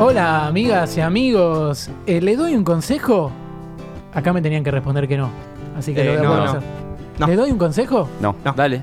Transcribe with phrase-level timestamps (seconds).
[0.00, 1.90] Hola, amigas y amigos.
[2.06, 3.30] Eh, ¿Le doy un consejo?
[4.12, 5.30] Acá me tenían que responder que no.
[5.76, 6.44] Así que Eh, lo voy a no, no.
[6.44, 6.60] hacer.
[7.18, 7.26] No.
[7.28, 8.08] ¿Le doy un consejo?
[8.20, 8.34] No.
[8.56, 8.82] Dale.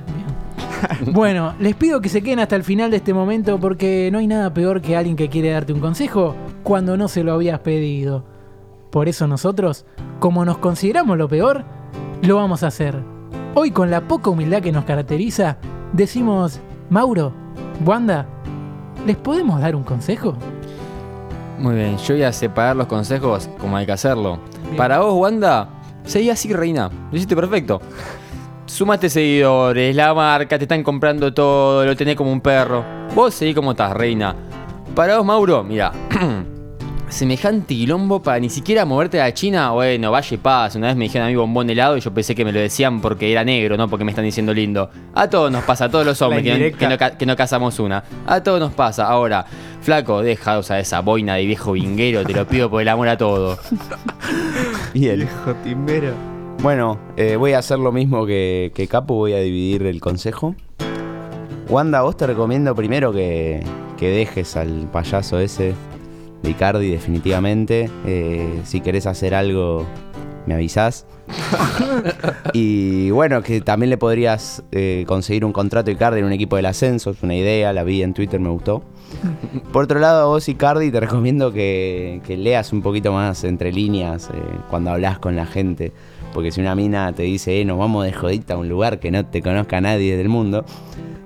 [1.12, 4.26] Bueno, les pido que se queden hasta el final de este momento porque no hay
[4.28, 6.34] nada peor que alguien que quiere darte un consejo
[6.64, 8.24] cuando no se lo habías pedido.
[8.90, 9.86] Por eso nosotros,
[10.20, 11.64] como nos consideramos lo peor,
[12.24, 12.98] lo vamos a hacer.
[13.54, 15.58] Hoy con la poca humildad que nos caracteriza,
[15.94, 16.60] decimos,
[16.90, 17.32] Mauro,
[17.86, 18.26] Wanda,
[19.06, 20.36] ¿les podemos dar un consejo?
[21.62, 24.40] Muy bien, yo voy a separar los consejos como hay que hacerlo.
[24.64, 24.78] Bien.
[24.78, 25.70] Para vos, Wanda,
[26.06, 26.90] seguí así, reina.
[27.12, 27.80] Lo hiciste perfecto.
[28.66, 32.84] Sumaste seguidores, la marca, te están comprando todo, lo tenés como un perro.
[33.14, 34.36] Vos seguí como estás, reina.
[34.96, 35.92] Para vos, Mauro, mira.
[37.10, 40.76] Semejante quilombo para ni siquiera moverte a China, bueno, vaya y paz.
[40.78, 43.02] Una vez me dijeron a mí bombón helado y yo pensé que me lo decían
[43.02, 44.90] porque era negro, no porque me están diciendo lindo.
[45.14, 47.78] A todos nos pasa, a todos los hombres que no, que no que no casamos
[47.80, 48.02] una.
[48.26, 49.08] A todos nos pasa.
[49.08, 49.46] Ahora,
[49.82, 53.10] flaco, deja de usar esa boina de viejo vinguero, te lo pido por el amor
[53.10, 53.58] a todo.
[54.94, 55.18] Bien.
[55.18, 56.14] Viejo timbero.
[56.62, 60.56] Bueno, eh, voy a hacer lo mismo que, que Capo, voy a dividir el consejo.
[61.70, 63.64] Wanda, vos te recomiendo primero que,
[63.98, 65.74] que dejes al payaso ese
[66.44, 67.90] de Icardi definitivamente.
[68.06, 69.86] Eh, si querés hacer algo,
[70.46, 71.06] me avisás.
[72.54, 76.56] y bueno, que también le podrías eh, conseguir un contrato a Icardi en un equipo
[76.56, 78.84] del ascenso, es una idea, la vi en Twitter, me gustó.
[79.72, 83.72] Por otro lado, a vos Icardi te recomiendo que, que leas un poquito más entre
[83.72, 85.92] líneas eh, cuando hablas con la gente.
[86.34, 89.12] Porque si una mina te dice, eh, nos vamos de jodita a un lugar que
[89.12, 90.66] no te conozca nadie del mundo,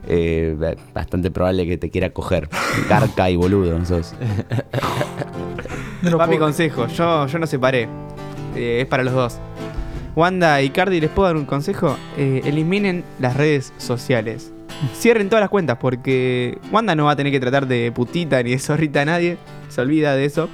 [0.08, 2.50] eh, bastante probable que te quiera coger.
[2.88, 4.14] Carca y boludo, sos.
[6.02, 6.86] No Va mi consejo.
[6.88, 7.90] Yo, yo no separé.
[8.56, 9.40] Eh, es para los dos.
[10.16, 11.98] Wanda y Cardi, ¿les puedo dar un consejo?
[12.18, 14.54] Eh, eliminen las redes sociales.
[14.94, 18.52] Cierren todas las cuentas porque Wanda no va a tener que tratar de putita ni
[18.52, 19.38] de zorrita a nadie.
[19.70, 20.50] Se olvida de eso.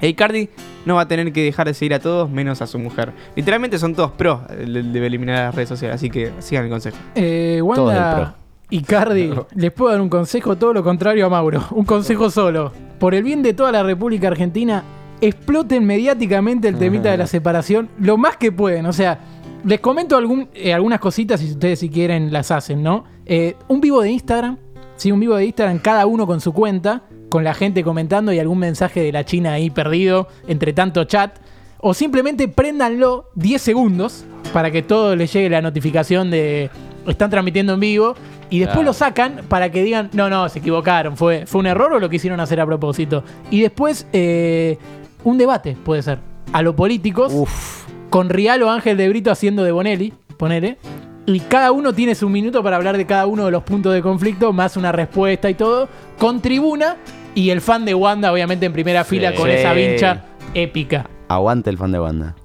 [0.00, 0.50] E Icardi
[0.84, 3.12] no va a tener que dejar de seguir a todos menos a su mujer.
[3.34, 6.96] Literalmente son todos pros de, de eliminar las redes sociales, así que sigan el consejo.
[7.14, 8.36] Eh, Wanda
[8.68, 11.64] y Cardi, les puedo dar un consejo, todo lo contrario a Mauro.
[11.70, 12.72] Un consejo solo.
[12.98, 14.82] Por el bien de toda la República Argentina,
[15.20, 18.86] exploten mediáticamente el temita de la separación lo más que pueden.
[18.86, 19.18] O sea,
[19.64, 23.04] les comento algún, eh, algunas cositas y ustedes si quieren las hacen, ¿no?
[23.24, 24.58] Eh, un vivo de Instagram,
[24.96, 28.38] sí, un vivo de Instagram, cada uno con su cuenta, con la gente comentando y
[28.38, 31.38] algún mensaje de la China ahí perdido entre tanto chat.
[31.78, 36.70] O simplemente préndanlo 10 segundos para que todo les llegue la notificación de
[37.06, 38.14] están transmitiendo en vivo
[38.50, 38.86] y después Claro.
[38.86, 42.08] lo sacan para que digan, no, no, se equivocaron, fue, fue un error o lo
[42.08, 43.24] quisieron hacer a propósito.
[43.50, 44.78] Y después eh,
[45.26, 46.20] un debate puede ser
[46.52, 47.84] a los políticos Uf.
[48.10, 50.78] con Rial o Ángel de Brito haciendo de Bonelli, ponele.
[51.26, 54.00] Y cada uno tiene su minuto para hablar de cada uno de los puntos de
[54.00, 56.96] conflicto, más una respuesta y todo, con tribuna
[57.34, 60.22] y el fan de Wanda, obviamente, en primera fila con esa vincha
[60.54, 61.10] épica.
[61.26, 62.36] Aguante el fan de banda.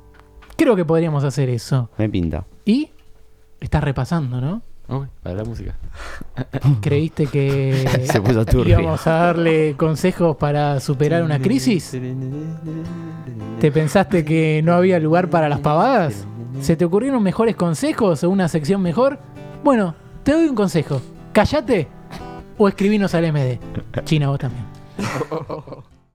[0.57, 1.91] Creo que podríamos hacer eso.
[1.99, 2.47] Me pinta.
[2.65, 2.89] Y
[3.59, 4.63] estás repasando, ¿no?
[4.89, 5.75] Uy, para la música.
[6.81, 8.79] ¿Creíste que Se puso turbio.
[8.79, 11.97] íbamos a darle consejos para superar una crisis?
[13.59, 16.25] ¿Te pensaste que no había lugar para las pavadas?
[16.61, 19.19] ¿Se te ocurrieron mejores consejos o una sección mejor?
[19.63, 21.01] Bueno, te doy un consejo.
[21.31, 21.87] Cállate
[22.57, 23.59] o escribinos al MD.
[24.03, 24.65] China, vos también.